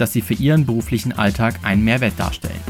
dass 0.00 0.12
sie 0.12 0.22
für 0.22 0.34
ihren 0.34 0.66
beruflichen 0.66 1.12
Alltag 1.12 1.60
einen 1.62 1.84
Mehrwert 1.84 2.18
darstellen. 2.18 2.60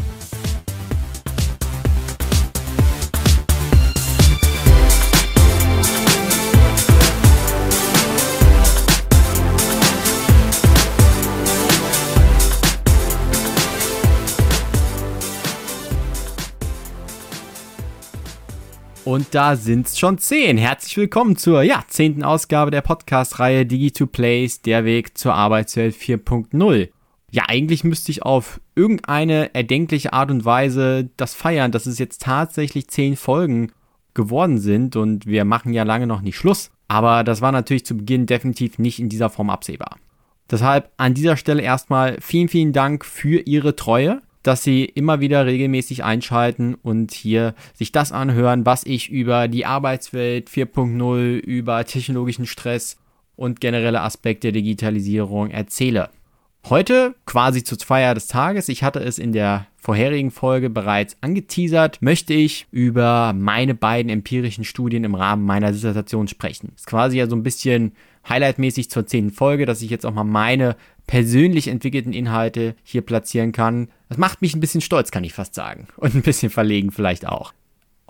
Und 19.09 19.35
da 19.35 19.57
sind's 19.57 19.99
schon 19.99 20.19
zehn. 20.19 20.59
Herzlich 20.59 20.95
willkommen 20.99 21.39
zur 21.39 21.63
ja, 21.63 21.83
zehnten 21.89 22.23
Ausgabe 22.23 22.71
der 22.71 22.83
Podcast-Reihe 22.83 23.63
Digi2Plays, 23.63 24.61
der 24.63 24.85
Weg 24.85 25.17
zur 25.17 25.33
Arbeitswelt 25.33 25.97
4.0. 25.97 26.91
Ja, 27.31 27.45
eigentlich 27.49 27.85
müsste 27.85 28.11
ich 28.11 28.23
auf 28.23 28.61
irgendeine 28.75 29.55
erdenkliche 29.55 30.13
Art 30.13 30.31
und 30.31 30.45
Weise 30.45 31.11
das 31.17 31.35
feiern, 31.35 31.73
dass 31.73 31.87
es 31.87 31.99
jetzt 31.99 32.23
tatsächlich 32.23 32.89
zehn 32.89 33.17
Folgen 33.17 33.73
geworden 34.15 34.59
sind 34.59 34.97
und 34.97 35.27
wir 35.27 35.45
machen 35.45 35.73
ja 35.73 35.83
lange 35.83 36.07
noch 36.07 36.23
nicht 36.23 36.37
Schluss. 36.37 36.71
Aber 36.89 37.25
das 37.25 37.41
war 37.43 37.53
natürlich 37.53 37.85
zu 37.85 37.97
Beginn 37.97 38.27
definitiv 38.27 38.79
nicht 38.79 38.99
in 38.99 39.11
dieser 39.11 39.29
Form 39.29 39.51
absehbar. 39.51 39.97
Deshalb 40.51 40.91
an 40.97 41.13
dieser 41.13 41.37
Stelle 41.37 41.63
erstmal 41.63 42.17
vielen, 42.21 42.49
vielen 42.49 42.73
Dank 42.73 43.05
für 43.05 43.41
Ihre 43.41 43.77
Treue 43.77 44.23
dass 44.43 44.63
sie 44.63 44.85
immer 44.85 45.21
wieder 45.21 45.45
regelmäßig 45.45 46.05
einschalten 46.05 46.75
und 46.75 47.13
hier 47.13 47.55
sich 47.75 47.93
das 47.93 48.13
anhören, 48.13 48.65
was 48.65 48.83
ich 48.85 49.11
über 49.11 49.47
die 49.47 49.67
Arbeitswelt 49.67 50.49
4.0, 50.49 51.39
über 51.39 51.85
technologischen 51.85 52.47
Stress 52.47 52.97
und 53.37 53.61
generelle 53.61 54.01
Aspekte 54.01 54.51
der 54.51 54.63
Digitalisierung 54.63 55.51
erzähle. 55.51 56.09
Heute, 56.65 57.15
quasi 57.25 57.65
zur 57.65 57.79
Feier 57.79 58.15
des 58.15 58.27
Tages, 58.27 58.69
ich 58.69 58.83
hatte 58.83 59.01
es 59.01 59.19
in 59.19 59.33
der 59.33 59.67
vorherigen 59.77 60.31
Folge 60.31 60.69
bereits 60.69 61.17
angeteasert, 61.23 62.03
möchte 62.03 62.35
ich 62.35 62.67
über 62.71 63.33
meine 63.33 63.75
beiden 63.75 64.11
empirischen 64.11 64.65
Studien 64.65 65.05
im 65.05 65.15
Rahmen 65.15 65.47
meiner 65.47 65.73
Dissertation 65.73 66.29
sprechen. 66.29 66.73
Ist 66.77 66.87
quasi 66.87 67.17
ja 67.17 67.27
so 67.27 67.37
ein 67.37 67.43
bisschen 67.43 67.93
highlightmäßig 68.29 68.91
zur 68.91 69.07
zehnten 69.07 69.31
Folge, 69.31 69.65
dass 69.65 69.81
ich 69.81 69.89
jetzt 69.89 70.05
auch 70.05 70.13
mal 70.13 70.25
meine 70.25 70.77
persönlich 71.07 71.69
entwickelten 71.69 72.13
Inhalte 72.13 72.75
hier 72.83 73.01
platzieren 73.01 73.53
kann. 73.53 73.89
Das 74.11 74.19
macht 74.19 74.43
mich 74.43 74.55
ein 74.55 74.61
bisschen 74.61 74.83
stolz, 74.83 75.11
kann 75.11 75.25
ich 75.25 75.33
fast 75.33 75.55
sagen. 75.55 75.89
Und 75.97 76.15
ein 76.15 76.23
bisschen 76.23 76.51
verlegen 76.51 76.91
vielleicht 76.91 77.27
auch. 77.27 77.55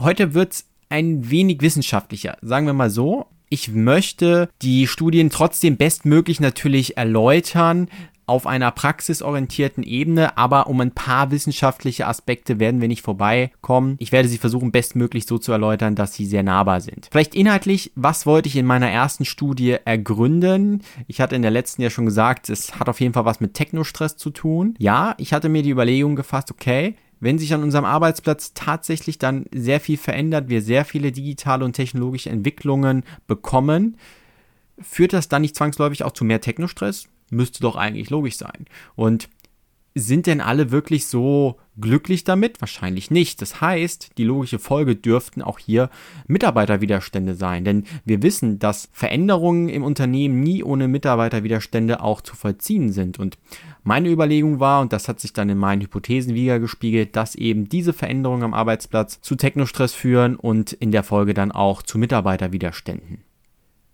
Heute 0.00 0.34
wird's 0.34 0.66
ein 0.88 1.30
wenig 1.30 1.60
wissenschaftlicher, 1.60 2.38
sagen 2.42 2.66
wir 2.66 2.72
mal 2.72 2.90
so. 2.90 3.26
Ich 3.50 3.68
möchte 3.68 4.48
die 4.62 4.86
Studien 4.86 5.30
trotzdem 5.30 5.76
bestmöglich 5.76 6.40
natürlich 6.40 6.96
erläutern, 6.96 7.88
auf 8.28 8.46
einer 8.46 8.70
praxisorientierten 8.70 9.82
Ebene, 9.82 10.36
aber 10.36 10.66
um 10.66 10.80
ein 10.80 10.92
paar 10.92 11.30
wissenschaftliche 11.30 12.06
Aspekte 12.06 12.58
werden 12.58 12.80
wir 12.80 12.88
nicht 12.88 13.02
vorbeikommen. 13.02 13.96
Ich 13.98 14.12
werde 14.12 14.28
sie 14.28 14.38
versuchen, 14.38 14.72
bestmöglich 14.72 15.26
so 15.26 15.38
zu 15.38 15.52
erläutern, 15.52 15.94
dass 15.94 16.14
sie 16.14 16.26
sehr 16.26 16.42
nahbar 16.42 16.80
sind. 16.80 17.08
Vielleicht 17.10 17.34
inhaltlich, 17.34 17.92
was 17.94 18.26
wollte 18.26 18.48
ich 18.48 18.56
in 18.56 18.66
meiner 18.66 18.90
ersten 18.90 19.24
Studie 19.24 19.76
ergründen? 19.84 20.82
Ich 21.06 21.20
hatte 21.20 21.36
in 21.36 21.42
der 21.42 21.50
letzten 21.50 21.82
ja 21.82 21.90
schon 21.90 22.06
gesagt, 22.06 22.50
es 22.50 22.78
hat 22.78 22.88
auf 22.88 23.00
jeden 23.00 23.14
Fall 23.14 23.24
was 23.24 23.40
mit 23.40 23.54
Technostress 23.54 24.16
zu 24.16 24.30
tun. 24.30 24.74
Ja, 24.78 25.14
ich 25.18 25.32
hatte 25.32 25.48
mir 25.48 25.62
die 25.62 25.70
Überlegung 25.70 26.16
gefasst, 26.16 26.50
okay, 26.50 26.94
wenn 27.20 27.38
sich 27.38 27.52
an 27.54 27.62
unserem 27.62 27.84
Arbeitsplatz 27.84 28.52
tatsächlich 28.54 29.18
dann 29.18 29.46
sehr 29.52 29.80
viel 29.80 29.96
verändert, 29.96 30.48
wir 30.48 30.62
sehr 30.62 30.84
viele 30.84 31.12
digitale 31.12 31.64
und 31.64 31.72
technologische 31.72 32.30
Entwicklungen 32.30 33.04
bekommen, 33.26 33.96
führt 34.80 35.12
das 35.12 35.28
dann 35.28 35.42
nicht 35.42 35.56
zwangsläufig 35.56 36.04
auch 36.04 36.12
zu 36.12 36.24
mehr 36.24 36.40
Technostress? 36.40 37.08
Müsste 37.30 37.60
doch 37.60 37.76
eigentlich 37.76 38.10
logisch 38.10 38.36
sein. 38.36 38.66
Und 38.96 39.28
sind 39.98 40.26
denn 40.26 40.40
alle 40.40 40.70
wirklich 40.70 41.06
so 41.06 41.56
glücklich 41.80 42.24
damit? 42.24 42.60
Wahrscheinlich 42.60 43.10
nicht. 43.10 43.42
Das 43.42 43.60
heißt, 43.60 44.10
die 44.18 44.24
logische 44.24 44.58
Folge 44.58 44.96
dürften 44.96 45.42
auch 45.42 45.58
hier 45.58 45.90
Mitarbeiterwiderstände 46.26 47.34
sein. 47.34 47.64
Denn 47.64 47.84
wir 48.04 48.22
wissen, 48.22 48.58
dass 48.58 48.88
Veränderungen 48.92 49.68
im 49.68 49.82
Unternehmen 49.82 50.40
nie 50.40 50.62
ohne 50.62 50.88
Mitarbeiterwiderstände 50.88 52.00
auch 52.00 52.20
zu 52.20 52.36
vollziehen 52.36 52.92
sind. 52.92 53.18
Und 53.18 53.38
meine 53.82 54.08
Überlegung 54.08 54.60
war, 54.60 54.80
und 54.80 54.92
das 54.92 55.08
hat 55.08 55.20
sich 55.20 55.32
dann 55.32 55.48
in 55.48 55.58
meinen 55.58 55.82
Hypothesen 55.82 56.34
wiedergespiegelt, 56.34 57.16
dass 57.16 57.34
eben 57.34 57.68
diese 57.68 57.92
Veränderungen 57.92 58.44
am 58.44 58.54
Arbeitsplatz 58.54 59.20
zu 59.20 59.34
Technostress 59.34 59.94
führen 59.94 60.36
und 60.36 60.72
in 60.72 60.92
der 60.92 61.02
Folge 61.02 61.34
dann 61.34 61.52
auch 61.52 61.82
zu 61.82 61.98
Mitarbeiterwiderständen. 61.98 63.27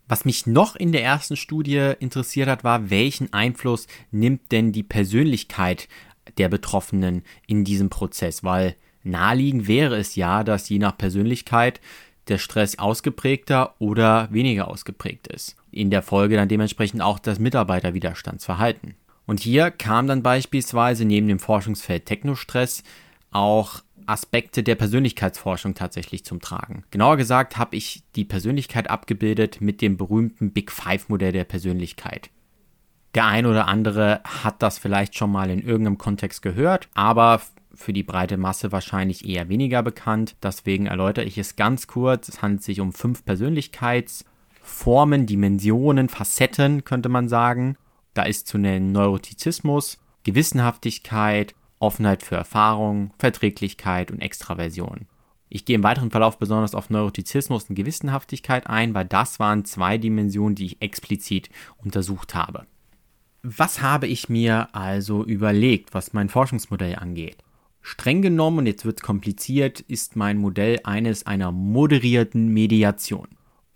Was 0.07 0.25
mich 0.25 0.47
noch 0.47 0.77
in 0.77 0.93
der 0.93 1.03
ersten 1.03 1.37
Studie 1.37 1.93
interessiert 1.99 2.49
hat, 2.49 2.63
war, 2.63 2.91
welchen 2.91 3.33
Einfluss 3.33 3.87
nimmt 4.11 4.53
denn 4.53 4.73
die 4.73 4.83
Persönlichkeit 4.83 5.89
der 6.37 6.49
Betroffenen 6.49 7.23
in 7.47 7.65
diesem 7.65 7.89
Prozess? 7.89 8.45
Weil 8.45 8.77
naheliegend 9.03 9.67
wäre 9.67 9.97
es 9.97 10.15
ja, 10.15 10.45
dass 10.45 10.69
je 10.69 10.79
nach 10.79 10.99
Persönlichkeit 10.99 11.81
der 12.29 12.39
Stress 12.39 12.79
ausgeprägter 12.79 13.75
oder 13.79 14.29
weniger 14.31 14.69
ausgeprägt 14.69 15.27
ist. 15.29 15.57
In 15.71 15.91
der 15.91 16.03
Folge 16.03 16.37
dann 16.37 16.49
dementsprechend 16.49 17.03
auch 17.03 17.19
das 17.19 17.39
Mitarbeiterwiderstandsverhalten. 17.39 18.95
Und 19.27 19.41
hier 19.41 19.71
kam 19.71 20.07
dann 20.07 20.23
beispielsweise 20.23 21.05
neben 21.05 21.29
dem 21.29 21.39
Forschungsfeld 21.39 22.07
Technostress 22.07 22.83
auch 23.31 23.83
Aspekte 24.07 24.63
der 24.63 24.75
Persönlichkeitsforschung 24.75 25.75
tatsächlich 25.75 26.25
zum 26.25 26.41
Tragen. 26.41 26.85
Genauer 26.91 27.17
gesagt 27.17 27.57
habe 27.57 27.77
ich 27.77 28.03
die 28.17 28.25
Persönlichkeit 28.25 28.91
abgebildet 28.91 29.61
mit 29.61 29.81
dem 29.81 29.97
berühmten 29.97 30.53
Big 30.53 30.71
Five 30.71 31.09
Modell 31.09 31.33
der 31.33 31.45
Persönlichkeit. 31.45 32.31
Der 33.15 33.27
ein 33.27 33.47
oder 33.47 33.69
andere 33.69 34.21
hat 34.25 34.63
das 34.63 34.79
vielleicht 34.79 35.17
schon 35.17 35.31
mal 35.31 35.51
in 35.51 35.61
irgendeinem 35.61 35.99
Kontext 35.99 36.43
gehört, 36.43 36.89
aber 36.95 37.41
für 37.73 37.93
die 37.93 38.03
breite 38.03 38.37
Masse 38.37 38.73
wahrscheinlich 38.73 39.29
eher 39.29 39.49
weniger 39.49 39.83
bekannt. 39.83 40.37
Deswegen 40.43 40.87
erläutere 40.87 41.25
ich 41.25 41.39
es 41.39 41.57
ganz 41.57 41.87
kurz. 41.87 42.29
Es 42.29 42.43
handelt 42.43 42.63
sich 42.63 42.81
um 42.81 42.93
fünf 42.93 43.25
Persönlichkeitsformen, 43.25 45.27
Dimensionen, 45.27 46.09
Facetten, 46.09 46.85
könnte 46.85 47.09
man 47.09 47.29
sagen. 47.29 47.77
Da 48.15 48.23
ist 48.23 48.47
zu 48.47 48.59
nennen 48.59 48.93
Neurotizismus, 48.93 49.99
Gewissenhaftigkeit, 50.23 51.55
Offenheit 51.85 52.23
für 52.23 52.37
Erfahrung, 52.37 53.13
Verträglichkeit 53.19 54.11
und 54.11 54.21
Extraversion. 54.21 55.07
Ich 55.49 55.65
gehe 55.65 55.77
im 55.77 55.85
weiteren 55.85 56.11
Verlauf 56.11 56.39
besonders 56.39 56.75
auf 56.75 56.91
Neurotizismus 56.91 57.69
und 57.69 57.77
Gewissenhaftigkeit 57.77 58.67
ein, 58.67 58.95
weil 58.95 59.05
das 59.05 59.39
waren 59.39 59.65
zwei 59.65 59.99
Dimensionen, 59.99 60.57
die 60.57 60.67
ich 60.67 60.83
explizit 60.83 61.49
untersucht 61.77 62.35
habe. 62.35 62.67
Was 63.43 63.83
habe 63.83 64.07
ich 64.07 64.29
mir 64.29 64.75
also 64.75 65.23
überlegt, 65.23 65.95
was 65.95 66.13
mein 66.13 66.29
Forschungsmodell 66.29 66.97
angeht? 66.97 67.37
Streng 67.83 68.23
genommen, 68.23 68.61
und 68.61 68.67
jetzt 68.67 68.87
wird 68.87 69.01
es 69.01 69.03
kompliziert, 69.03 69.81
ist 69.81 70.17
mein 70.17 70.39
Modell 70.39 70.81
eines 70.85 71.27
einer 71.27 71.53
moderierten 71.53 72.49
Mediation. 72.49 73.29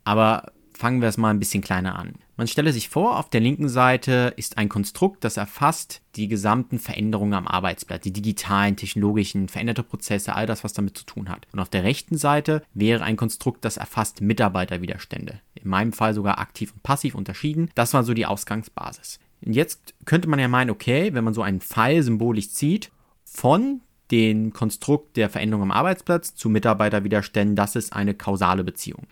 Aber 0.04 0.50
fangen 0.78 1.00
wir 1.00 1.08
es 1.08 1.16
mal 1.16 1.30
ein 1.30 1.40
bisschen 1.40 1.62
kleiner 1.62 1.98
an. 1.98 2.14
Man 2.36 2.46
stelle 2.46 2.72
sich 2.72 2.88
vor, 2.88 3.18
auf 3.18 3.28
der 3.28 3.40
linken 3.40 3.68
Seite 3.68 4.32
ist 4.36 4.58
ein 4.58 4.68
Konstrukt, 4.68 5.24
das 5.24 5.36
erfasst 5.36 6.02
die 6.14 6.28
gesamten 6.28 6.78
Veränderungen 6.78 7.34
am 7.34 7.48
Arbeitsplatz, 7.48 8.02
die 8.02 8.12
digitalen, 8.12 8.76
technologischen, 8.76 9.48
veränderte 9.48 9.82
Prozesse, 9.82 10.36
all 10.36 10.46
das, 10.46 10.62
was 10.62 10.72
damit 10.72 10.96
zu 10.96 11.04
tun 11.04 11.28
hat. 11.28 11.48
Und 11.52 11.58
auf 11.58 11.68
der 11.68 11.82
rechten 11.82 12.16
Seite 12.16 12.62
wäre 12.74 13.02
ein 13.02 13.16
Konstrukt, 13.16 13.64
das 13.64 13.76
erfasst 13.76 14.20
Mitarbeiterwiderstände. 14.20 15.40
In 15.54 15.68
meinem 15.68 15.92
Fall 15.92 16.14
sogar 16.14 16.38
aktiv 16.38 16.72
und 16.72 16.84
passiv 16.84 17.16
unterschieden. 17.16 17.70
Das 17.74 17.92
war 17.92 18.04
so 18.04 18.14
die 18.14 18.26
Ausgangsbasis. 18.26 19.18
Und 19.44 19.54
jetzt 19.54 19.94
könnte 20.04 20.28
man 20.28 20.38
ja 20.38 20.46
meinen, 20.46 20.70
okay, 20.70 21.12
wenn 21.12 21.24
man 21.24 21.34
so 21.34 21.42
einen 21.42 21.60
Pfeil 21.60 22.04
symbolisch 22.04 22.50
zieht, 22.50 22.92
von 23.24 23.80
dem 24.12 24.52
Konstrukt 24.52 25.16
der 25.16 25.28
Veränderung 25.28 25.64
am 25.64 25.70
Arbeitsplatz 25.72 26.36
zu 26.36 26.48
Mitarbeiterwiderständen, 26.48 27.56
das 27.56 27.74
ist 27.74 27.92
eine 27.92 28.14
kausale 28.14 28.62
Beziehung. 28.62 29.08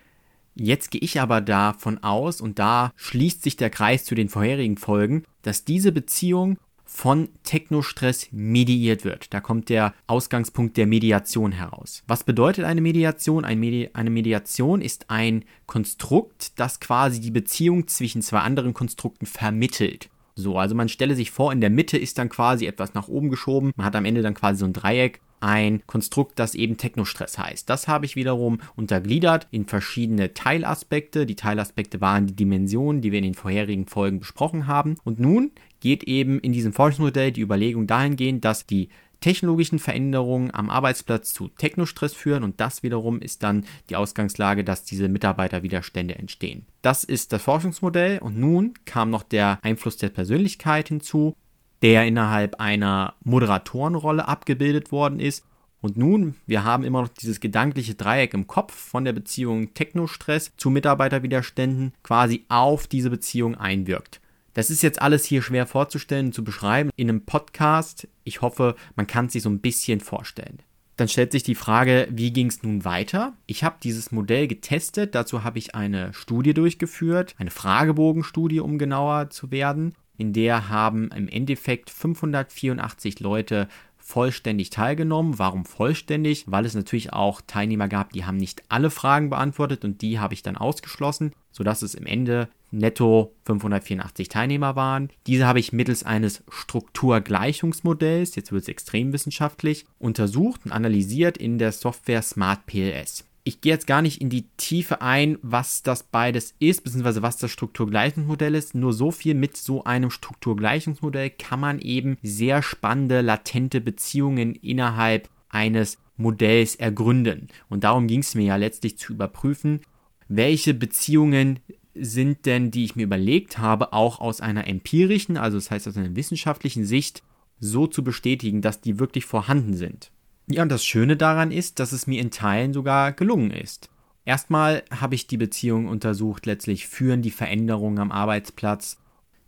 Jetzt 0.59 0.91
gehe 0.91 1.03
ich 1.03 1.21
aber 1.21 1.43
davon 1.43 2.03
aus, 2.03 2.41
und 2.41 2.59
da 2.59 2.93
schließt 2.97 3.43
sich 3.43 3.57
der 3.57 3.69
Kreis 3.69 4.05
zu 4.05 4.15
den 4.15 4.31
vorherigen 4.31 4.79
Folgen, 4.79 5.25
dass 5.43 5.65
diese 5.65 5.93
Beziehung 5.93 6.59
von 6.87 7.29
Technostress 7.43 8.29
mediiert 8.33 9.05
wird. 9.05 9.35
Da 9.35 9.41
kommt 9.41 9.69
der 9.69 9.93
Ausgangspunkt 10.07 10.79
der 10.79 10.87
Mediation 10.87 11.53
heraus. 11.53 12.03
Was 12.07 12.25
bedeutet 12.25 12.65
eine 12.65 12.81
Mediation? 12.81 13.45
Ein 13.45 13.61
Medi 13.61 13.91
eine 13.93 14.09
Mediation 14.09 14.81
ist 14.81 15.11
ein 15.11 15.45
Konstrukt, 15.67 16.59
das 16.59 16.81
quasi 16.81 17.21
die 17.21 17.33
Beziehung 17.33 17.87
zwischen 17.89 18.23
zwei 18.23 18.39
anderen 18.39 18.73
Konstrukten 18.73 19.27
vermittelt. 19.27 20.09
So, 20.37 20.59
also 20.59 20.75
man 20.75 20.89
stelle 20.89 21.17
sich 21.17 21.31
vor, 21.31 21.53
in 21.53 21.61
der 21.61 21.71
Mitte 21.71 21.99
ist 21.99 22.19
dann 22.19 22.29
quasi 22.29 22.67
etwas 22.67 22.95
nach 22.95 23.09
oben 23.09 23.31
geschoben. 23.31 23.73
Man 23.77 23.87
hat 23.87 23.97
am 23.97 24.05
Ende 24.05 24.23
dann 24.23 24.35
quasi 24.35 24.61
so 24.61 24.67
ein 24.67 24.73
Dreieck 24.73 25.21
ein 25.41 25.83
Konstrukt, 25.87 26.39
das 26.39 26.55
eben 26.55 26.77
Technostress 26.77 27.39
heißt. 27.39 27.69
Das 27.69 27.89
habe 27.89 28.07
ich 28.07 28.17
wiederum 28.17 28.59
untergliedert 28.77 29.47
in 29.51 29.67
verschiedene 29.67 30.35
Teilaspekte. 30.35 31.27
Die 31.27 31.37
Teilaspekte 31.37 32.01
waren 32.01 32.27
die 32.27 32.37
Dimensionen, 32.37 33.03
die 33.03 33.13
wir 33.13 33.19
in 33.19 33.25
den 33.25 33.35
vorherigen 33.35 33.87
Folgen 33.87 34.19
besprochen 34.19 34.67
haben. 34.67 34.97
Und 35.05 35.21
nun 35.21 35.53
geht 35.81 36.05
eben 36.05 36.39
in 36.41 36.53
diesem 36.53 36.73
Forschungsmodell 36.73 37.33
die 37.33 37.43
Überlegung 37.43 37.87
dahingehend, 37.87 38.45
dass 38.45 38.67
die 38.67 38.89
technologischen 39.21 39.79
Veränderungen 39.79 40.53
am 40.53 40.71
Arbeitsplatz 40.71 41.33
zu 41.33 41.49
Technostress 41.49 42.13
führen 42.13 42.43
und 42.43 42.61
das 42.61 42.83
wiederum 42.83 43.21
ist 43.21 43.43
dann 43.43 43.65
die 43.89 43.97
Ausgangslage, 43.97 44.65
dass 44.65 44.85
diese 44.85 45.09
Mitarbeiterwiderstände 45.09 46.15
entstehen. 46.17 46.67
Das 46.83 47.05
ist 47.05 47.33
das 47.33 47.43
Forschungsmodell 47.43 48.19
und 48.19 48.39
nun 48.39 48.75
kam 48.85 49.11
noch 49.11 49.23
der 49.23 49.59
Einfluss 49.63 49.97
der 49.97 50.11
Persönlichkeit 50.11 50.89
hinzu 50.89 51.35
der 51.83 52.07
innerhalb 52.07 52.61
einer 52.61 53.15
Moderatorenrolle 53.23 54.27
abgebildet 54.27 54.93
worden 54.93 55.21
ist. 55.21 55.45
Und 55.81 55.97
nun, 55.97 56.35
wir 56.47 56.65
haben 56.65 56.85
immer 56.85 57.03
noch 57.03 57.09
dieses 57.09 57.41
gedankliche 57.41 57.95
Dreieck 57.95 58.35
im 58.35 58.47
Kopf 58.47 58.75
von 58.75 59.05
der 59.05 59.13
Beziehung 59.13 59.75
Technostress 59.75 60.53
zu 60.57 60.71
Mitarbeiterwiderständen 60.71 61.93
quasi 62.03 62.45
auf 62.49 62.87
diese 62.87 63.11
Beziehung 63.11 63.55
einwirkt. 63.55 64.21
Das 64.55 64.71
ist 64.71 64.83
jetzt 64.83 65.03
alles 65.03 65.27
hier 65.27 65.43
schwer 65.43 65.67
vorzustellen 65.67 66.27
und 66.27 66.33
zu 66.33 66.43
beschreiben 66.43 66.91
in 66.97 67.11
einem 67.11 67.27
Podcast. 67.27 68.09
Ich 68.25 68.41
hoffe, 68.41 68.75
man 68.95 69.07
kann 69.07 69.27
es 69.27 69.35
sich 69.35 69.43
so 69.43 69.51
ein 69.51 69.61
bisschen 69.61 70.01
vorstellen. 70.01 70.63
Dann 70.97 71.09
stellt 71.09 71.33
sich 71.33 71.43
die 71.43 71.55
Frage, 71.55 72.09
wie 72.11 72.33
ging 72.33 72.47
es 72.47 72.63
nun 72.63 72.87
weiter? 72.87 73.35
Ich 73.45 73.65
habe 73.65 73.77
dieses 73.83 74.13
Modell 74.13 74.49
getestet, 74.49 75.15
dazu 75.15 75.45
habe 75.45 75.59
ich 75.59 75.75
eine 75.75 76.15
Studie 76.15 76.55
durchgeführt, 76.55 77.35
eine 77.37 77.51
Fragebogenstudie, 77.51 78.61
um 78.61 78.79
genauer 78.79 79.29
zu 79.29 79.51
werden. 79.51 79.95
In 80.19 80.33
der 80.33 80.69
haben 80.69 81.11
im 81.11 81.29
Endeffekt 81.29 81.91
584 81.91 83.21
Leute 83.21 83.69
vollständig 84.07 84.71
teilgenommen. 84.71 85.39
Warum 85.39 85.65
vollständig? 85.65 86.45
Weil 86.47 86.65
es 86.65 86.75
natürlich 86.75 87.13
auch 87.13 87.41
Teilnehmer 87.45 87.89
gab, 87.89 88.13
die 88.13 88.25
haben 88.25 88.37
nicht 88.37 88.63
alle 88.69 88.91
Fragen 88.91 89.31
beantwortet 89.31 89.85
und 89.85 90.01
die 90.01 90.21
habe 90.21 90.33
ich 90.33 90.45
dann 90.45 90.57
ausgeschlossen, 90.57 91.33
sodass 91.51 91.83
es 91.83 91.95
im 91.95 92.07
Ende 92.07 92.49
netto 92.71 93.35
584 93.47 94.29
Teilnehmer 94.29 94.77
waren. 94.77 95.11
Diese 95.27 95.47
habe 95.47 95.59
ich 95.59 95.73
mittels 95.73 96.05
eines 96.05 96.45
Strukturgleichungsmodells, 96.49 98.37
jetzt 98.37 98.53
wird 98.53 98.63
es 98.63 98.69
extrem 98.69 99.13
wissenschaftlich, 99.13 99.87
untersucht 99.99 100.61
und 100.65 100.73
analysiert 100.73 101.37
in 101.37 101.59
der 101.59 101.73
Software 101.73 102.23
Smart 102.23 102.65
PLS 102.67 103.25
ich 103.47 103.61
gehe 103.61 103.73
jetzt 103.73 103.87
gar 103.87 104.03
nicht 104.03 104.21
in 104.21 104.29
die 104.29 104.49
Tiefe 104.57 105.01
ein, 105.03 105.39
was 105.41 105.85
das 105.85 106.03
beides 106.03 106.57
ist, 106.59 106.83
beziehungsweise 106.83 107.23
was 107.23 107.37
das 107.37 107.53
Strukturgleichungsmodell 107.53 108.57
ist. 108.57 108.75
Nur 108.75 108.93
so 108.93 109.13
viel 109.13 109.35
mit 109.35 109.57
so 109.57 109.85
einem 109.85 110.11
Strukturgleichungsmodell 110.11 111.31
kann 111.31 111.61
man 111.61 111.79
eben 111.79 112.19
sehr 112.25 112.61
spannende, 112.61 113.21
latente 113.21 113.81
Beziehungen 113.81 114.57
innerhalb 114.57 115.31
eines 115.49 115.99
Modells 116.17 116.75
ergründen. 116.75 117.47
Und 117.69 117.85
darum 117.85 118.09
ging 118.09 118.21
es 118.21 118.35
mir 118.35 118.47
ja 118.47 118.57
letztlich 118.57 118.99
zu 118.99 119.13
überprüfen, 119.13 119.81
welche 120.27 120.75
Beziehungen 120.75 121.61
sind 121.95 122.47
denn, 122.47 122.73
die 122.73 122.85
ich 122.85 122.97
mir 122.97 123.05
überlegt 123.05 123.59
habe, 123.59 123.93
auch 123.93 124.19
aus 124.19 124.41
einer 124.41 124.67
empirischen, 124.67 125.37
also 125.37 125.57
das 125.57 125.71
heißt 125.71 125.87
aus 125.87 125.97
einer 125.97 126.17
wissenschaftlichen 126.17 126.85
Sicht, 126.85 127.23
so 127.61 127.87
zu 127.87 128.03
bestätigen, 128.03 128.61
dass 128.61 128.81
die 128.81 128.99
wirklich 128.99 129.25
vorhanden 129.25 129.75
sind. 129.75 130.11
Ja, 130.49 130.63
und 130.63 130.69
das 130.69 130.85
Schöne 130.85 131.17
daran 131.17 131.51
ist, 131.51 131.81
dass 131.81 131.93
es 131.93 132.07
mir 132.07 132.21
in 132.21 132.31
Teilen 132.31 132.73
sogar 132.73 133.13
gelungen 133.13 133.51
ist. 133.51 133.91
Erstmal 134.25 134.85
habe 134.91 135.15
ich 135.15 135.27
die 135.27 135.37
Beziehung 135.37 135.87
untersucht, 135.87 136.47
letztlich 136.47 136.87
führen 136.87 137.23
die 137.23 137.31
Veränderungen 137.31 137.99
am 137.99 138.13
Arbeitsplatz 138.13 138.99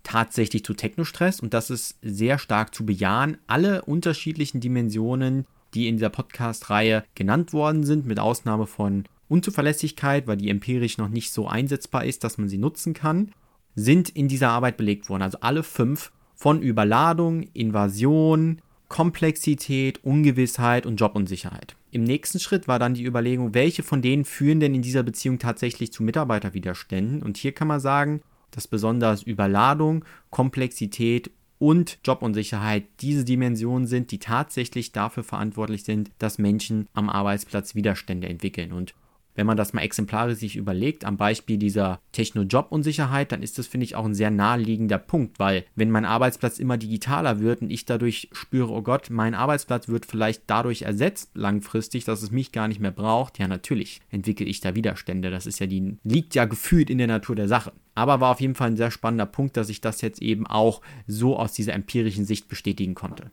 tatsächlich 0.03 0.63
zu 0.63 0.73
Technostress 0.73 1.39
und 1.39 1.53
das 1.53 1.69
ist 1.69 1.97
sehr 2.01 2.37
stark 2.37 2.73
zu 2.73 2.85
bejahen. 2.85 3.37
Alle 3.47 3.83
unterschiedlichen 3.83 4.59
Dimensionen, 4.59 5.45
die 5.73 5.87
in 5.87 5.97
dieser 5.97 6.09
Podcast-Reihe 6.09 7.03
genannt 7.15 7.53
worden 7.53 7.83
sind, 7.83 8.05
mit 8.05 8.19
Ausnahme 8.19 8.67
von 8.67 9.03
Unzuverlässigkeit, 9.27 10.27
weil 10.27 10.37
die 10.37 10.49
empirisch 10.49 10.97
noch 10.97 11.09
nicht 11.09 11.31
so 11.31 11.47
einsetzbar 11.47 12.05
ist, 12.05 12.23
dass 12.23 12.37
man 12.37 12.49
sie 12.49 12.57
nutzen 12.57 12.93
kann, 12.93 13.31
sind 13.75 14.09
in 14.09 14.27
dieser 14.27 14.49
Arbeit 14.49 14.77
belegt 14.77 15.09
worden. 15.09 15.23
Also 15.23 15.39
alle 15.41 15.63
fünf 15.63 16.11
von 16.35 16.61
Überladung, 16.61 17.43
Invasion, 17.53 18.61
Komplexität, 18.89 20.03
Ungewissheit 20.03 20.85
und 20.85 20.97
Jobunsicherheit. 20.97 21.75
Im 21.91 22.03
nächsten 22.03 22.39
Schritt 22.39 22.67
war 22.67 22.79
dann 22.79 22.95
die 22.95 23.05
Überlegung, 23.05 23.53
welche 23.53 23.83
von 23.83 24.01
denen 24.01 24.25
führen 24.25 24.59
denn 24.59 24.75
in 24.75 24.81
dieser 24.81 25.03
Beziehung 25.03 25.39
tatsächlich 25.39 25.93
zu 25.93 26.03
Mitarbeiterwiderständen? 26.03 27.23
Und 27.23 27.37
hier 27.37 27.53
kann 27.53 27.67
man 27.67 27.79
sagen, 27.79 28.21
dass 28.51 28.67
besonders 28.67 29.23
Überladung, 29.23 30.03
Komplexität 30.31 31.31
und 31.59 31.99
Jobunsicherheit 32.03 32.85
diese 33.01 33.25
Dimensionen 33.25 33.85
sind, 33.85 34.11
die 34.11 34.19
tatsächlich 34.19 34.91
dafür 34.91 35.23
verantwortlich 35.23 35.83
sind, 35.83 36.09
dass 36.17 36.39
Menschen 36.39 36.87
am 36.93 37.09
Arbeitsplatz 37.09 37.75
Widerstände 37.75 38.27
entwickeln. 38.27 38.71
Und 38.71 38.95
wenn 39.39 39.47
man 39.47 39.55
das 39.55 39.71
mal 39.71 39.83
exemplarisch 39.83 40.39
sich 40.39 40.57
überlegt, 40.57 41.05
am 41.05 41.15
Beispiel 41.15 41.57
dieser 41.57 42.01
Techno-Job-Unsicherheit, 42.11 43.31
dann 43.31 43.41
ist 43.41 43.57
das, 43.57 43.67
finde 43.67 43.85
ich, 43.85 43.95
auch 43.95 44.03
ein 44.03 44.13
sehr 44.13 44.31
naheliegender 44.31 44.97
Punkt, 44.97 45.39
weil 45.39 45.63
wenn 45.75 45.91
mein 45.91 46.03
Arbeitsplatz 46.03 46.59
immer 46.59 46.77
digitaler 46.77 47.39
wird 47.39 47.61
und 47.61 47.71
ich 47.71 47.85
dadurch 47.85 48.27
spüre, 48.33 48.69
oh 48.73 48.81
Gott, 48.81 49.09
mein 49.09 49.35
Arbeitsplatz 49.35 49.87
wird 49.87 50.05
vielleicht 50.05 50.43
dadurch 50.47 50.81
ersetzt 50.81 51.31
langfristig, 51.35 52.03
dass 52.03 52.21
es 52.21 52.31
mich 52.31 52.51
gar 52.51 52.67
nicht 52.67 52.81
mehr 52.81 52.91
braucht, 52.91 53.39
ja 53.39 53.47
natürlich 53.47 54.01
entwickle 54.09 54.45
ich 54.45 54.59
da 54.59 54.75
Widerstände. 54.75 55.31
Das 55.31 55.45
ist 55.45 55.59
ja 55.59 55.67
die, 55.67 55.97
liegt 56.03 56.35
ja 56.35 56.43
gefühlt 56.43 56.89
in 56.89 56.97
der 56.97 57.07
Natur 57.07 57.37
der 57.37 57.47
Sache. 57.47 57.71
Aber 57.95 58.19
war 58.19 58.31
auf 58.31 58.41
jeden 58.41 58.55
Fall 58.55 58.71
ein 58.71 58.77
sehr 58.77 58.91
spannender 58.91 59.25
Punkt, 59.25 59.55
dass 59.55 59.69
ich 59.69 59.79
das 59.79 60.01
jetzt 60.01 60.21
eben 60.21 60.47
auch 60.47 60.81
so 61.07 61.37
aus 61.37 61.53
dieser 61.53 61.75
empirischen 61.75 62.25
Sicht 62.25 62.49
bestätigen 62.49 62.93
konnte. 62.93 63.31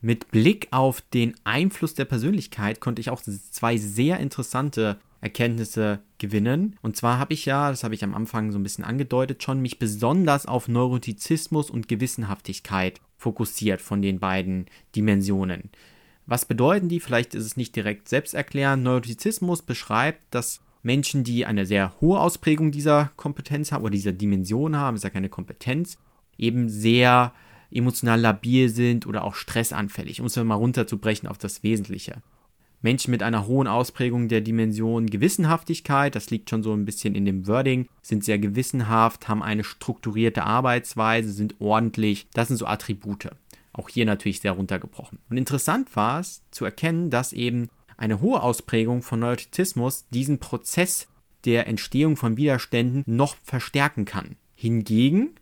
Mit 0.00 0.30
Blick 0.30 0.68
auf 0.70 1.02
den 1.02 1.34
Einfluss 1.44 1.94
der 1.94 2.06
Persönlichkeit 2.06 2.80
konnte 2.80 3.00
ich 3.00 3.10
auch 3.10 3.20
zwei 3.22 3.76
sehr 3.76 4.18
interessante 4.18 4.98
Erkenntnisse 5.20 6.00
gewinnen. 6.18 6.76
Und 6.80 6.96
zwar 6.96 7.18
habe 7.18 7.34
ich 7.34 7.44
ja, 7.44 7.70
das 7.70 7.84
habe 7.84 7.94
ich 7.94 8.02
am 8.02 8.14
Anfang 8.14 8.52
so 8.52 8.58
ein 8.58 8.62
bisschen 8.62 8.84
angedeutet, 8.84 9.42
schon 9.42 9.60
mich 9.60 9.78
besonders 9.78 10.46
auf 10.46 10.68
Neurotizismus 10.68 11.70
und 11.70 11.88
Gewissenhaftigkeit 11.88 13.00
fokussiert 13.18 13.82
von 13.82 14.00
den 14.00 14.18
beiden 14.18 14.66
Dimensionen. 14.96 15.70
Was 16.24 16.46
bedeuten 16.46 16.88
die? 16.88 17.00
Vielleicht 17.00 17.34
ist 17.34 17.44
es 17.44 17.56
nicht 17.56 17.76
direkt 17.76 18.08
selbsterklärend. 18.08 18.82
Neurotizismus 18.82 19.62
beschreibt, 19.62 20.20
dass 20.30 20.62
Menschen, 20.82 21.24
die 21.24 21.44
eine 21.44 21.66
sehr 21.66 21.92
hohe 22.00 22.20
Ausprägung 22.20 22.70
dieser 22.70 23.10
Kompetenz 23.16 23.72
haben 23.72 23.82
oder 23.82 23.90
dieser 23.90 24.12
Dimension 24.12 24.76
haben, 24.76 24.96
ist 24.96 25.04
ja 25.04 25.10
keine 25.10 25.28
Kompetenz, 25.28 25.98
eben 26.38 26.70
sehr 26.70 27.34
emotional 27.70 28.20
labil 28.20 28.68
sind 28.68 29.06
oder 29.06 29.24
auch 29.24 29.34
stressanfällig, 29.34 30.20
um 30.20 30.26
es 30.26 30.36
mal 30.36 30.54
runterzubrechen 30.54 31.28
auf 31.28 31.38
das 31.38 31.62
Wesentliche. 31.62 32.22
Menschen 32.82 33.10
mit 33.10 33.22
einer 33.22 33.46
hohen 33.46 33.66
Ausprägung 33.66 34.28
der 34.28 34.40
Dimension 34.40 35.06
Gewissenhaftigkeit, 35.06 36.14
das 36.14 36.30
liegt 36.30 36.48
schon 36.48 36.62
so 36.62 36.72
ein 36.72 36.86
bisschen 36.86 37.14
in 37.14 37.26
dem 37.26 37.46
Wording, 37.46 37.88
sind 38.00 38.24
sehr 38.24 38.38
gewissenhaft, 38.38 39.28
haben 39.28 39.42
eine 39.42 39.64
strukturierte 39.64 40.44
Arbeitsweise, 40.44 41.30
sind 41.30 41.56
ordentlich. 41.60 42.26
Das 42.32 42.48
sind 42.48 42.56
so 42.56 42.66
Attribute. 42.66 43.30
Auch 43.72 43.88
hier 43.88 44.06
natürlich 44.06 44.40
sehr 44.40 44.52
runtergebrochen. 44.52 45.18
Und 45.28 45.36
interessant 45.36 45.94
war 45.94 46.20
es 46.20 46.42
zu 46.50 46.64
erkennen, 46.64 47.10
dass 47.10 47.32
eben 47.32 47.68
eine 47.98 48.20
hohe 48.20 48.42
Ausprägung 48.42 49.02
von 49.02 49.20
Neurotizismus 49.20 50.06
diesen 50.08 50.38
Prozess 50.38 51.06
der 51.44 51.66
Entstehung 51.66 52.16
von 52.16 52.36
Widerständen 52.36 53.04
noch 53.06 53.36
verstärken 53.44 54.06
kann. 54.06 54.36
Hingegen 54.54 55.34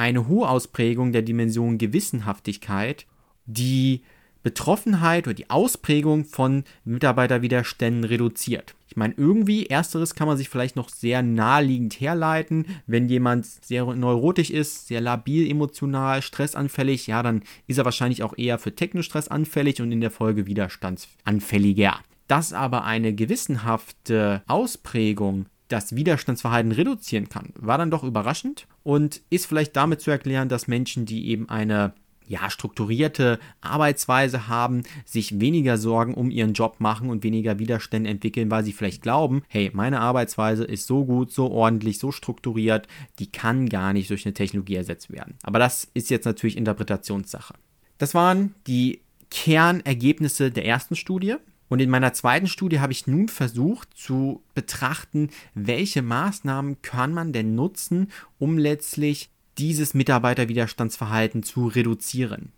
eine 0.00 0.28
hohe 0.28 0.48
Ausprägung 0.48 1.12
der 1.12 1.22
Dimension 1.22 1.76
Gewissenhaftigkeit 1.76 3.06
die 3.44 4.02
Betroffenheit 4.42 5.26
oder 5.26 5.34
die 5.34 5.50
Ausprägung 5.50 6.24
von 6.24 6.64
Mitarbeiterwiderständen 6.84 8.04
reduziert. 8.04 8.74
Ich 8.88 8.96
meine, 8.96 9.12
irgendwie, 9.18 9.66
ersteres 9.66 10.14
kann 10.14 10.26
man 10.26 10.38
sich 10.38 10.48
vielleicht 10.48 10.76
noch 10.76 10.88
sehr 10.88 11.22
naheliegend 11.22 12.00
herleiten. 12.00 12.64
Wenn 12.86 13.10
jemand 13.10 13.44
sehr 13.44 13.84
neurotisch 13.84 14.48
ist, 14.48 14.88
sehr 14.88 15.02
labil 15.02 15.48
emotional, 15.50 16.22
stressanfällig, 16.22 17.06
ja, 17.06 17.22
dann 17.22 17.42
ist 17.66 17.76
er 17.76 17.84
wahrscheinlich 17.84 18.22
auch 18.22 18.36
eher 18.38 18.58
für 18.58 18.74
Technostress 18.74 19.28
anfällig 19.28 19.82
und 19.82 19.92
in 19.92 20.00
der 20.00 20.10
Folge 20.10 20.46
widerstandsanfälliger. 20.46 21.98
Dass 22.26 22.54
aber 22.54 22.84
eine 22.84 23.14
gewissenhafte 23.14 24.42
Ausprägung 24.46 25.46
das 25.68 25.94
Widerstandsverhalten 25.94 26.72
reduzieren 26.72 27.28
kann, 27.28 27.52
war 27.56 27.76
dann 27.76 27.90
doch 27.90 28.02
überraschend 28.02 28.66
und 28.82 29.20
ist 29.30 29.46
vielleicht 29.46 29.76
damit 29.76 30.00
zu 30.00 30.10
erklären, 30.10 30.48
dass 30.48 30.68
Menschen, 30.68 31.06
die 31.06 31.28
eben 31.28 31.48
eine 31.48 31.92
ja, 32.30 32.48
strukturierte 32.48 33.40
Arbeitsweise 33.60 34.46
haben, 34.46 34.84
sich 35.04 35.40
weniger 35.40 35.76
Sorgen 35.78 36.14
um 36.14 36.30
ihren 36.30 36.52
Job 36.52 36.76
machen 36.78 37.10
und 37.10 37.24
weniger 37.24 37.58
Widerstände 37.58 38.08
entwickeln, 38.08 38.52
weil 38.52 38.64
sie 38.64 38.72
vielleicht 38.72 39.02
glauben, 39.02 39.42
hey, 39.48 39.70
meine 39.74 40.00
Arbeitsweise 40.00 40.62
ist 40.62 40.86
so 40.86 41.04
gut, 41.04 41.32
so 41.32 41.50
ordentlich, 41.50 41.98
so 41.98 42.12
strukturiert, 42.12 42.86
die 43.18 43.32
kann 43.32 43.68
gar 43.68 43.92
nicht 43.92 44.08
durch 44.10 44.26
eine 44.26 44.34
Technologie 44.34 44.76
ersetzt 44.76 45.10
werden. 45.10 45.34
Aber 45.42 45.58
das 45.58 45.88
ist 45.92 46.08
jetzt 46.08 46.24
natürlich 46.24 46.56
Interpretationssache. 46.56 47.54
Das 47.98 48.14
waren 48.14 48.54
die 48.68 49.00
Kernergebnisse 49.30 50.52
der 50.52 50.66
ersten 50.66 50.94
Studie. 50.94 51.34
Und 51.70 51.80
in 51.80 51.88
meiner 51.88 52.12
zweiten 52.12 52.48
Studie 52.48 52.80
habe 52.80 52.92
ich 52.92 53.06
nun 53.06 53.28
versucht 53.28 53.96
zu 53.96 54.42
betrachten, 54.54 55.30
welche 55.54 56.02
Maßnahmen 56.02 56.82
kann 56.82 57.14
man 57.14 57.32
denn 57.32 57.54
nutzen, 57.54 58.10
um 58.40 58.58
letztlich 58.58 59.30
dieses 59.56 59.94
Mitarbeiterwiderstandsverhalten 59.94 61.44
zu 61.44 61.68
reduzieren. 61.68 62.52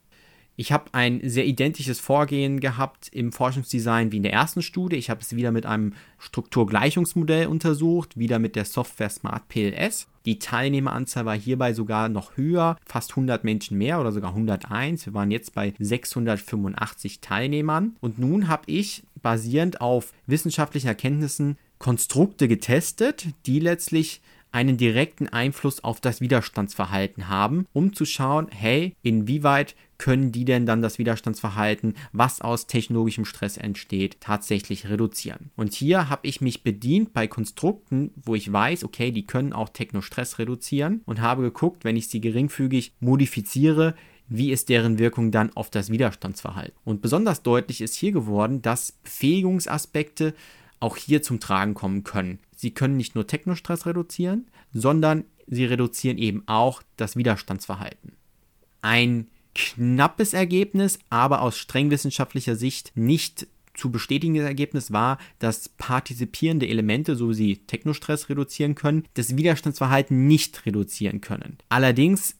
Ich 0.54 0.70
habe 0.70 0.92
ein 0.92 1.20
sehr 1.24 1.46
identisches 1.46 1.98
Vorgehen 1.98 2.60
gehabt 2.60 3.08
im 3.12 3.32
Forschungsdesign 3.32 4.12
wie 4.12 4.18
in 4.18 4.22
der 4.22 4.34
ersten 4.34 4.60
Studie. 4.60 4.96
Ich 4.96 5.08
habe 5.08 5.20
es 5.20 5.34
wieder 5.34 5.50
mit 5.50 5.64
einem 5.64 5.94
Strukturgleichungsmodell 6.18 7.46
untersucht, 7.46 8.18
wieder 8.18 8.38
mit 8.38 8.54
der 8.54 8.66
Software 8.66 9.08
Smart 9.08 9.48
PLS. 9.48 10.08
Die 10.26 10.38
Teilnehmeranzahl 10.38 11.24
war 11.24 11.36
hierbei 11.36 11.72
sogar 11.72 12.08
noch 12.08 12.36
höher, 12.36 12.76
fast 12.84 13.10
100 13.10 13.44
Menschen 13.44 13.78
mehr 13.78 13.98
oder 13.98 14.12
sogar 14.12 14.30
101. 14.30 15.06
Wir 15.06 15.14
waren 15.14 15.30
jetzt 15.30 15.54
bei 15.54 15.72
685 15.78 17.20
Teilnehmern. 17.20 17.96
Und 18.00 18.18
nun 18.18 18.48
habe 18.48 18.64
ich 18.66 19.04
basierend 19.22 19.80
auf 19.80 20.12
wissenschaftlichen 20.26 20.88
Erkenntnissen 20.88 21.56
Konstrukte 21.78 22.46
getestet, 22.46 23.26
die 23.46 23.58
letztlich 23.58 24.20
einen 24.52 24.76
direkten 24.76 25.28
Einfluss 25.28 25.82
auf 25.82 26.00
das 26.00 26.20
Widerstandsverhalten 26.20 27.28
haben, 27.28 27.66
um 27.72 27.94
zu 27.94 28.04
schauen, 28.04 28.48
hey, 28.50 28.94
inwieweit 29.02 29.74
können 29.98 30.32
die 30.32 30.44
denn 30.44 30.66
dann 30.66 30.82
das 30.82 30.98
Widerstandsverhalten, 30.98 31.94
was 32.12 32.40
aus 32.40 32.66
technologischem 32.66 33.24
Stress 33.24 33.56
entsteht, 33.56 34.20
tatsächlich 34.20 34.88
reduzieren. 34.88 35.50
Und 35.56 35.74
hier 35.74 36.08
habe 36.08 36.26
ich 36.26 36.40
mich 36.40 36.62
bedient 36.64 37.12
bei 37.12 37.28
Konstrukten, 37.28 38.10
wo 38.16 38.34
ich 38.34 38.52
weiß, 38.52 38.84
okay, 38.84 39.12
die 39.12 39.26
können 39.26 39.52
auch 39.52 39.68
Technostress 39.68 40.38
reduzieren 40.38 41.02
und 41.06 41.20
habe 41.20 41.42
geguckt, 41.42 41.84
wenn 41.84 41.96
ich 41.96 42.08
sie 42.08 42.20
geringfügig 42.20 42.94
modifiziere, 43.00 43.94
wie 44.28 44.50
ist 44.50 44.68
deren 44.68 44.98
Wirkung 44.98 45.30
dann 45.30 45.54
auf 45.54 45.70
das 45.70 45.90
Widerstandsverhalten. 45.90 46.76
Und 46.84 47.00
besonders 47.02 47.42
deutlich 47.42 47.80
ist 47.80 47.94
hier 47.94 48.12
geworden, 48.12 48.62
dass 48.62 48.92
Befähigungsaspekte 49.04 50.34
auch 50.82 50.96
hier 50.96 51.22
zum 51.22 51.38
Tragen 51.38 51.74
kommen 51.74 52.02
können. 52.02 52.40
Sie 52.56 52.72
können 52.72 52.96
nicht 52.96 53.14
nur 53.14 53.26
Technostress 53.26 53.86
reduzieren, 53.86 54.48
sondern 54.72 55.24
sie 55.46 55.64
reduzieren 55.64 56.18
eben 56.18 56.42
auch 56.46 56.82
das 56.96 57.16
Widerstandsverhalten. 57.16 58.12
Ein 58.82 59.28
knappes 59.54 60.32
Ergebnis, 60.32 60.98
aber 61.08 61.42
aus 61.42 61.56
streng 61.56 61.90
wissenschaftlicher 61.90 62.56
Sicht 62.56 62.92
nicht 62.96 63.46
zu 63.74 63.90
bestätigendes 63.90 64.44
Ergebnis 64.44 64.92
war, 64.92 65.18
dass 65.38 65.68
partizipierende 65.68 66.68
Elemente, 66.68 67.16
so 67.16 67.30
wie 67.30 67.34
sie 67.34 67.56
Technostress 67.58 68.28
reduzieren 68.28 68.74
können, 68.74 69.04
das 69.14 69.36
Widerstandsverhalten 69.36 70.26
nicht 70.26 70.66
reduzieren 70.66 71.20
können. 71.20 71.58
Allerdings 71.68 72.36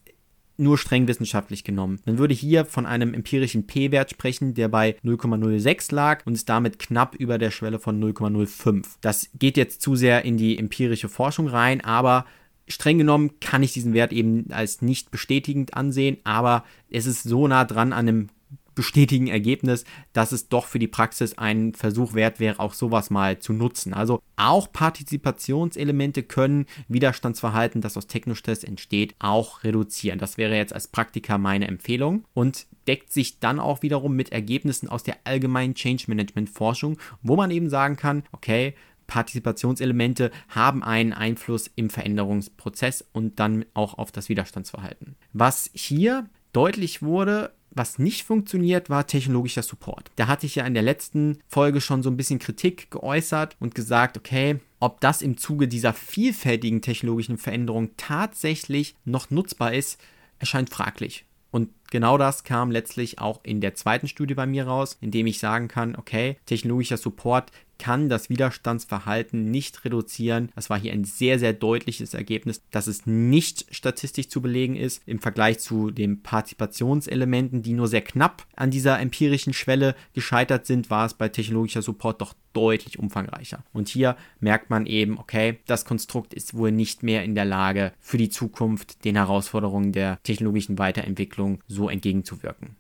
nur 0.63 0.79
streng 0.79 1.09
wissenschaftlich 1.09 1.65
genommen. 1.65 2.01
Man 2.07 2.19
würde 2.19 2.35
hier 2.35 2.65
von 2.65 2.87
einem 2.87 3.15
empirischen 3.15 3.67
P-Wert 3.67 4.11
sprechen, 4.11 4.55
der 4.55 4.69
bei 4.69 4.97
0,06 5.05 5.95
lag 5.95 6.25
und 6.25 6.35
ist 6.35 6.49
damit 6.49 6.79
knapp 6.79 7.15
über 7.15 7.39
der 7.39 7.51
Schwelle 7.51 7.79
von 7.79 8.03
0,05. 8.03 8.85
Das 9.01 9.31
geht 9.39 9.57
jetzt 9.57 9.83
zu 9.83 9.97
sehr 9.97 10.25
in 10.25 10.37
die 10.37 10.59
empirische 10.59 11.09
Forschung 11.09 11.49
rein, 11.49 11.83
aber 11.83 12.25
streng 12.69 12.99
genommen 12.99 13.33
kann 13.41 13.63
ich 13.63 13.73
diesen 13.73 13.95
Wert 13.95 14.13
eben 14.13 14.47
als 14.51 14.83
nicht 14.83 15.11
bestätigend 15.11 15.75
ansehen, 15.75 16.19
aber 16.25 16.65
es 16.91 17.07
ist 17.07 17.25
so 17.25 17.49
nah 17.49 17.65
dran 17.65 17.93
an 17.93 18.09
einem 18.09 18.29
bestätigen 18.75 19.27
Ergebnis, 19.27 19.85
dass 20.13 20.33
es 20.33 20.49
doch 20.49 20.67
für 20.67 20.79
die 20.79 20.89
Praxis 20.89 21.39
ein 21.39 21.75
Versuch 21.75 22.15
wert 22.15 22.41
wäre, 22.41 22.61
auch 22.61 22.75
sowas 22.75 23.11
mal 23.11 23.39
zu 23.39 23.53
nutzen. 23.53 23.95
Also 23.95 24.21
auch 24.37 24.73
Partizipationselemente 24.73 26.23
können 26.23 26.67
Widerstandsverhalten, 26.89 27.81
das 27.81 27.97
aus 27.97 28.07
Technostress 28.07 28.65
entsteht, 28.65 29.15
auch 29.19 29.65
reduzieren. 29.65 30.19
Das 30.19 30.39
wäre 30.39 30.57
jetzt 30.57 30.73
als 30.73 30.89
Praktiker 30.89 31.39
meine 31.39 31.69
Empfehlung 31.69 32.25
und 32.35 32.67
deckt 32.89 33.13
sich 33.13 33.39
dann 33.39 33.61
auch 33.61 33.83
wiederum 33.83 34.17
mit 34.17 34.33
Ergebnissen 34.33 34.89
aus 34.89 35.03
der 35.03 35.17
allgemeinen 35.25 35.75
Change 35.75 36.05
Management 36.09 36.51
Forschung, 36.51 36.99
wo 37.23 37.37
man 37.37 37.51
eben 37.51 37.71
sagen 37.71 37.97
kann, 37.97 38.25
okay, 38.33 38.75
Partizipationselemente 39.07 40.31
haben 40.49 40.83
einen 40.83 41.13
Einfluss 41.13 41.71
im 41.77 41.91
Veränderungsprozess 41.91 43.05
und 43.13 43.39
dann 43.39 43.65
auch 43.75 43.99
auf 43.99 44.11
das 44.11 44.29
Widerstandsverhalten. 44.29 45.17
Was 45.33 45.71
hier 45.75 46.27
deutlich 46.53 47.03
wurde, 47.03 47.53
was 47.75 47.99
nicht 47.99 48.25
funktioniert, 48.25 48.91
war 48.91 49.07
technologischer 49.07 49.63
Support. 49.63 50.11
Da 50.17 50.27
hatte 50.27 50.47
ich 50.47 50.55
ja 50.57 50.65
in 50.65 50.75
der 50.75 50.83
letzten 50.83 51.39
Folge 51.49 51.81
schon 51.81 52.03
so 52.03 52.11
ein 52.11 52.17
bisschen 52.17 52.39
Kritik 52.39 52.91
geäußert 52.91 53.57
und 53.61 53.75
gesagt, 53.75 54.17
okay, 54.17 54.61
ob 54.81 55.01
das 55.01 55.23
im 55.23 55.37
Zuge 55.37 55.69
dieser 55.69 55.93
vielfältigen 55.93 56.83
technologischen 56.83 57.39
Veränderungen 57.39 57.91
tatsächlich 57.97 58.97
noch 59.05 59.31
nutzbar 59.31 59.75
ist, 59.75 60.01
erscheint 60.39 60.71
fraglich. 60.71 61.25
Und 61.53 61.69
genau 61.91 62.17
das 62.17 62.45
kam 62.45 62.71
letztlich 62.71 63.19
auch 63.19 63.41
in 63.43 63.61
der 63.61 63.75
zweiten 63.75 64.09
Studie 64.09 64.35
bei 64.35 64.47
mir 64.47 64.67
raus, 64.67 64.97
indem 65.01 65.27
ich 65.27 65.39
sagen 65.39 65.69
kann, 65.69 65.95
okay, 65.97 66.39
technologischer 66.47 66.97
Support 66.97 67.53
kann 67.83 68.09
das 68.09 68.31
Widerstandsverhalten 68.31 69.51
nicht 69.51 69.85
reduzieren. 69.85 70.53
Das 70.55 70.71
war 70.71 70.79
hier 70.79 70.93
ein 70.93 71.03
sehr, 71.03 71.41
sehr 71.41 71.53
deutliches 71.53 72.15
Ergebnis, 72.15 72.63
dass 72.71 72.87
es 72.87 73.07
nicht 73.07 73.67
statistisch 73.75 74.29
zu 74.29 74.41
belegen 74.41 74.77
ist 74.77 75.03
im 75.05 75.19
Vergleich 75.19 75.59
zu 75.59 75.91
den 75.91 76.23
Partizipationselementen, 76.23 77.63
die 77.63 77.73
nur 77.73 77.89
sehr 77.89 78.03
knapp 78.03 78.47
an 78.55 78.71
dieser 78.71 79.01
empirischen 79.01 79.53
Schwelle 79.53 79.97
gescheitert 80.13 80.65
sind, 80.65 80.91
war 80.91 81.07
es 81.07 81.15
bei 81.15 81.29
technologischer 81.29 81.83
Support 81.83 82.21
doch 82.21 82.35
deutlich 82.53 83.01
umfangreicher. 83.01 83.65
Und 83.73 83.89
hier 83.89 84.17
merkt 84.39 84.71
man 84.71 84.87
eben, 84.87 85.19
okay, 85.19 85.59
das 85.67 85.85
Konstrukt 85.85 86.35
ist 86.35 86.55
wohl 86.55 86.71
nicht 86.71 87.03
mehr 87.03 87.25
in 87.25 87.35
der 87.35 87.47
Lage, 87.47 87.93
für 87.99 88.17
die 88.17 88.31
Zukunft 88.31 89.05
den 89.05 89.17
Herausforderungen 89.17 89.91
der 89.91 90.23
technologischen 90.23 90.79
Weiterentwicklung 90.79 91.59
so 91.67 91.89
entgegenzuwirken. 91.89 92.77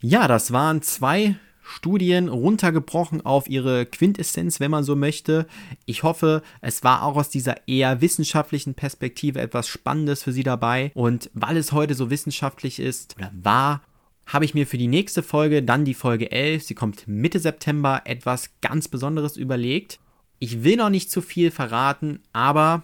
Ja, 0.00 0.26
das 0.26 0.50
waren 0.50 0.82
zwei 0.82 1.36
Studien 1.70 2.28
runtergebrochen 2.28 3.24
auf 3.24 3.48
ihre 3.48 3.86
Quintessenz, 3.86 4.60
wenn 4.60 4.70
man 4.70 4.84
so 4.84 4.96
möchte. 4.96 5.46
Ich 5.86 6.02
hoffe, 6.02 6.42
es 6.60 6.82
war 6.82 7.04
auch 7.04 7.16
aus 7.16 7.28
dieser 7.30 7.68
eher 7.68 8.00
wissenschaftlichen 8.00 8.74
Perspektive 8.74 9.40
etwas 9.40 9.68
Spannendes 9.68 10.22
für 10.22 10.32
Sie 10.32 10.42
dabei. 10.42 10.90
Und 10.94 11.30
weil 11.34 11.56
es 11.56 11.72
heute 11.72 11.94
so 11.94 12.10
wissenschaftlich 12.10 12.80
ist 12.80 13.16
oder 13.16 13.30
war, 13.34 13.82
habe 14.26 14.44
ich 14.44 14.54
mir 14.54 14.66
für 14.66 14.78
die 14.78 14.88
nächste 14.88 15.22
Folge, 15.22 15.62
dann 15.62 15.84
die 15.84 15.94
Folge 15.94 16.30
11, 16.30 16.62
sie 16.62 16.74
kommt 16.74 17.08
Mitte 17.08 17.40
September, 17.40 18.02
etwas 18.04 18.50
ganz 18.60 18.86
Besonderes 18.86 19.36
überlegt. 19.36 19.98
Ich 20.38 20.62
will 20.62 20.76
noch 20.76 20.90
nicht 20.90 21.10
zu 21.10 21.20
viel 21.20 21.50
verraten, 21.50 22.20
aber 22.32 22.82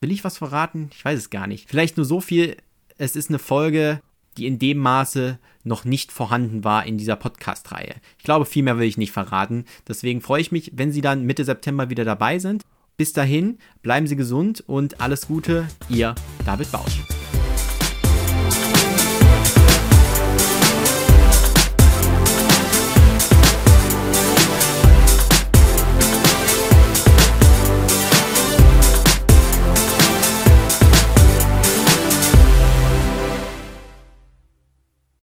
will 0.00 0.12
ich 0.12 0.24
was 0.24 0.38
verraten? 0.38 0.90
Ich 0.92 1.04
weiß 1.04 1.18
es 1.18 1.30
gar 1.30 1.46
nicht. 1.46 1.68
Vielleicht 1.68 1.96
nur 1.96 2.06
so 2.06 2.20
viel, 2.20 2.56
es 2.98 3.16
ist 3.16 3.30
eine 3.30 3.38
Folge, 3.38 4.00
die 4.36 4.46
in 4.46 4.58
dem 4.58 4.78
Maße 4.78 5.38
noch 5.66 5.84
nicht 5.84 6.12
vorhanden 6.12 6.64
war 6.64 6.86
in 6.86 6.96
dieser 6.96 7.16
Podcast-Reihe. 7.16 7.94
Ich 8.18 8.24
glaube, 8.24 8.46
viel 8.46 8.62
mehr 8.62 8.78
will 8.78 8.86
ich 8.86 8.96
nicht 8.96 9.12
verraten. 9.12 9.64
Deswegen 9.86 10.20
freue 10.20 10.40
ich 10.40 10.52
mich, 10.52 10.72
wenn 10.74 10.92
Sie 10.92 11.00
dann 11.00 11.24
Mitte 11.24 11.44
September 11.44 11.90
wieder 11.90 12.04
dabei 12.04 12.38
sind. 12.38 12.62
Bis 12.96 13.12
dahin, 13.12 13.58
bleiben 13.82 14.06
Sie 14.06 14.16
gesund 14.16 14.64
und 14.66 15.00
alles 15.00 15.26
Gute, 15.26 15.68
Ihr 15.88 16.14
David 16.46 16.72
Bausch. 16.72 17.15